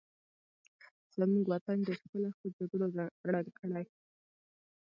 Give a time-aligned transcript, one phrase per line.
[1.17, 2.85] زمونږ وطن ډېر ښکلی خو جګړو
[3.29, 3.85] ړنګ کړی